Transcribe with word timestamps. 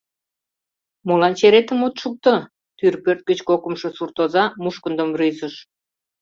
—Молан 1.07 1.33
черетым 1.39 1.79
от 1.87 1.95
шукто?— 2.01 2.31
тӱр 2.77 2.93
пӧрт 3.03 3.21
гыч 3.29 3.39
кокымшо 3.49 3.89
суртоза 3.97 4.43
мушкындым 4.63 5.09
рӱзыш. 5.19 5.55